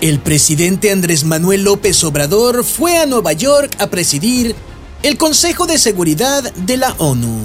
El 0.00 0.20
presidente 0.20 0.92
Andrés 0.92 1.24
Manuel 1.24 1.64
López 1.64 2.04
Obrador 2.04 2.62
fue 2.62 2.98
a 2.98 3.06
Nueva 3.06 3.32
York 3.32 3.74
a 3.80 3.88
presidir 3.88 4.54
el 5.02 5.18
Consejo 5.18 5.66
de 5.66 5.76
Seguridad 5.76 6.52
de 6.54 6.76
la 6.76 6.94
ONU. 6.98 7.42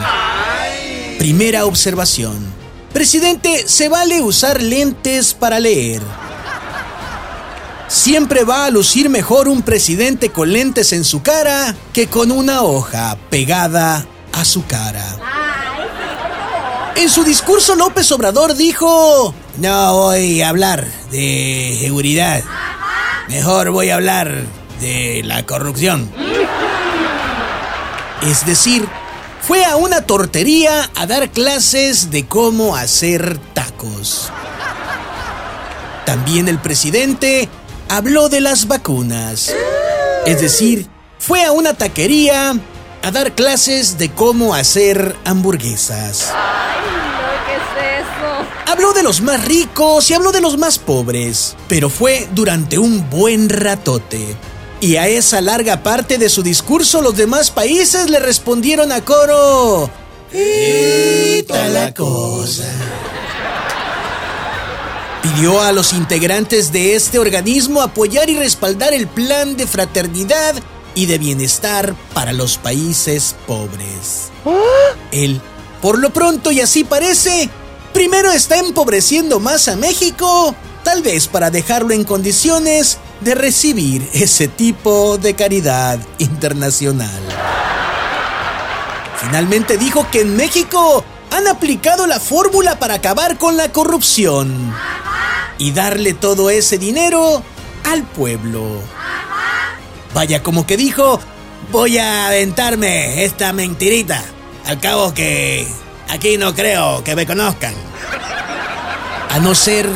Primera 1.17 1.65
observación. 1.65 2.45
Presidente, 2.93 3.67
se 3.67 3.89
vale 3.89 4.21
usar 4.21 4.61
lentes 4.61 5.33
para 5.33 5.59
leer. 5.59 6.03
Siempre 7.87 8.43
va 8.43 8.65
a 8.65 8.69
lucir 8.69 9.09
mejor 9.09 9.47
un 9.47 9.63
presidente 9.63 10.29
con 10.29 10.53
lentes 10.53 10.93
en 10.93 11.03
su 11.03 11.23
cara 11.23 11.75
que 11.91 12.05
con 12.05 12.31
una 12.31 12.61
hoja 12.61 13.17
pegada 13.31 14.05
a 14.31 14.45
su 14.45 14.63
cara. 14.67 15.03
En 16.95 17.09
su 17.09 17.23
discurso 17.23 17.73
López 17.75 18.11
Obrador 18.11 18.55
dijo, 18.55 19.33
no 19.57 19.93
voy 19.93 20.41
a 20.41 20.49
hablar 20.49 20.85
de 21.11 21.77
seguridad, 21.81 22.43
mejor 23.27 23.71
voy 23.71 23.89
a 23.89 23.95
hablar 23.95 24.43
de 24.79 25.21
la 25.23 25.45
corrupción. 25.45 26.09
Es 28.23 28.45
decir, 28.45 28.87
fue 29.41 29.65
a 29.65 29.75
una 29.75 30.01
tortería 30.01 30.89
a 30.95 31.05
dar 31.05 31.29
clases 31.29 32.09
de 32.09 32.25
cómo 32.25 32.75
hacer 32.75 33.37
tacos. 33.53 34.31
También 36.05 36.47
el 36.47 36.59
presidente 36.59 37.49
habló 37.89 38.29
de 38.29 38.41
las 38.41 38.67
vacunas. 38.67 39.53
Es 40.25 40.39
decir, 40.39 40.87
fue 41.19 41.43
a 41.43 41.51
una 41.51 41.73
taquería 41.73 42.55
a 43.01 43.11
dar 43.11 43.33
clases 43.33 43.97
de 43.97 44.09
cómo 44.11 44.55
hacer 44.55 45.15
hamburguesas. 45.25 46.33
Habló 48.73 48.91
de 48.91 49.03
los 49.03 49.21
más 49.21 49.45
ricos 49.45 50.09
y 50.09 50.15
habló 50.15 50.31
de 50.31 50.41
los 50.41 50.57
más 50.57 50.79
pobres, 50.79 51.55
pero 51.67 51.91
fue 51.91 52.27
durante 52.31 52.79
un 52.79 53.07
buen 53.07 53.47
ratote. 53.47 54.35
Y 54.81 54.95
a 54.95 55.07
esa 55.07 55.41
larga 55.41 55.83
parte 55.83 56.17
de 56.17 56.27
su 56.27 56.41
discurso 56.41 56.99
los 57.03 57.15
demás 57.15 57.51
países 57.51 58.09
le 58.09 58.17
respondieron 58.17 58.91
a 58.91 59.05
coro. 59.05 59.91
¡Ita 60.33 61.67
la 61.67 61.93
cosa! 61.93 62.63
Pidió 65.21 65.61
a 65.61 65.71
los 65.71 65.93
integrantes 65.93 66.71
de 66.71 66.95
este 66.95 67.19
organismo 67.19 67.79
apoyar 67.79 68.27
y 68.31 68.39
respaldar 68.39 68.95
el 68.95 69.05
plan 69.05 69.55
de 69.55 69.67
fraternidad 69.67 70.55
y 70.95 71.05
de 71.05 71.19
bienestar 71.19 71.93
para 72.15 72.33
los 72.33 72.57
países 72.57 73.35
pobres. 73.45 74.31
Él, 75.11 75.39
por 75.79 75.99
lo 75.99 76.09
pronto 76.09 76.51
y 76.51 76.59
así 76.59 76.83
parece, 76.83 77.51
primero 77.93 78.31
está 78.31 78.57
empobreciendo 78.57 79.39
más 79.39 79.67
a 79.67 79.75
México, 79.75 80.55
tal 80.83 81.01
vez 81.01 81.27
para 81.27 81.51
dejarlo 81.51 81.93
en 81.93 82.03
condiciones 82.03 82.97
de 83.21 83.35
recibir 83.35 84.09
ese 84.13 84.47
tipo 84.47 85.17
de 85.17 85.35
caridad 85.35 85.99
internacional. 86.17 87.21
Finalmente 89.17 89.77
dijo 89.77 90.07
que 90.11 90.21
en 90.21 90.35
México 90.35 91.05
han 91.31 91.47
aplicado 91.47 92.05
la 92.07 92.19
fórmula 92.19 92.77
para 92.77 92.95
acabar 92.95 93.37
con 93.37 93.55
la 93.55 93.71
corrupción 93.71 94.73
y 95.57 95.71
darle 95.71 96.13
todo 96.13 96.49
ese 96.49 96.77
dinero 96.77 97.41
al 97.85 98.03
pueblo. 98.03 98.81
Vaya, 100.13 100.43
como 100.43 100.67
que 100.67 100.77
dijo, 100.77 101.19
voy 101.71 101.97
a 101.97 102.27
aventarme 102.27 103.23
esta 103.23 103.53
mentirita. 103.53 104.23
Al 104.65 104.79
cabo 104.79 105.13
que 105.13 105.67
aquí 106.13 106.37
no 106.37 106.53
creo 106.53 107.03
que 107.03 107.15
me 107.15 107.25
conozcan. 107.25 107.73
A 109.29 109.39
no 109.39 109.55
ser 109.55 109.89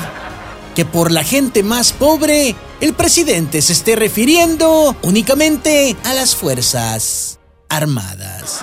que 0.75 0.83
por 0.83 1.11
la 1.11 1.23
gente 1.23 1.61
más 1.61 1.93
pobre, 1.93 2.55
el 2.81 2.93
presidente 2.93 3.61
se 3.61 3.73
esté 3.73 3.95
refiriendo 3.95 4.95
únicamente 5.03 5.95
a 6.03 6.13
las 6.13 6.35
Fuerzas 6.35 7.39
Armadas. 7.69 8.61